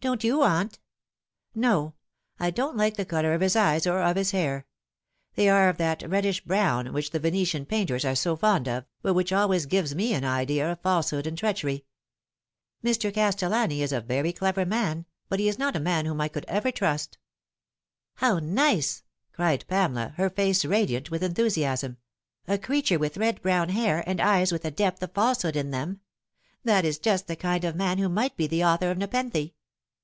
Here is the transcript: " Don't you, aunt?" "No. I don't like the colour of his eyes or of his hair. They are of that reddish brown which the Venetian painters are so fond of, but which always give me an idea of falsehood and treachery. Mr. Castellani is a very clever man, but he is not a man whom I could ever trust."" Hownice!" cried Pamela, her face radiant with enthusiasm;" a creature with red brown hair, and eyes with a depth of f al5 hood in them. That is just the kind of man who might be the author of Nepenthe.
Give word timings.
" - -
Don't 0.10 0.24
you, 0.24 0.40
aunt?" 0.42 0.78
"No. 1.54 1.92
I 2.38 2.48
don't 2.50 2.74
like 2.74 2.96
the 2.96 3.04
colour 3.04 3.34
of 3.34 3.42
his 3.42 3.54
eyes 3.54 3.86
or 3.86 4.00
of 4.00 4.16
his 4.16 4.30
hair. 4.30 4.64
They 5.34 5.46
are 5.46 5.68
of 5.68 5.76
that 5.76 6.02
reddish 6.08 6.42
brown 6.42 6.94
which 6.94 7.10
the 7.10 7.18
Venetian 7.18 7.66
painters 7.66 8.02
are 8.06 8.14
so 8.16 8.34
fond 8.34 8.66
of, 8.66 8.86
but 9.02 9.12
which 9.12 9.30
always 9.30 9.66
give 9.66 9.94
me 9.94 10.14
an 10.14 10.24
idea 10.24 10.72
of 10.72 10.80
falsehood 10.80 11.26
and 11.26 11.36
treachery. 11.36 11.84
Mr. 12.82 13.12
Castellani 13.14 13.82
is 13.82 13.92
a 13.92 14.00
very 14.00 14.32
clever 14.32 14.64
man, 14.64 15.04
but 15.28 15.38
he 15.38 15.48
is 15.50 15.58
not 15.58 15.76
a 15.76 15.78
man 15.80 16.06
whom 16.06 16.22
I 16.22 16.28
could 16.28 16.46
ever 16.48 16.70
trust."" 16.70 17.18
Hownice!" 18.22 19.02
cried 19.34 19.66
Pamela, 19.68 20.14
her 20.16 20.30
face 20.30 20.64
radiant 20.64 21.10
with 21.10 21.22
enthusiasm;" 21.22 21.98
a 22.48 22.56
creature 22.56 22.98
with 22.98 23.18
red 23.18 23.42
brown 23.42 23.68
hair, 23.68 24.02
and 24.06 24.18
eyes 24.18 24.50
with 24.50 24.64
a 24.64 24.70
depth 24.70 25.02
of 25.02 25.10
f 25.10 25.14
al5 25.16 25.42
hood 25.42 25.56
in 25.56 25.72
them. 25.72 26.00
That 26.64 26.86
is 26.86 26.98
just 26.98 27.26
the 27.26 27.36
kind 27.36 27.64
of 27.64 27.76
man 27.76 27.98
who 27.98 28.08
might 28.08 28.38
be 28.38 28.46
the 28.46 28.64
author 28.64 28.90
of 28.90 28.96
Nepenthe. 28.96 29.52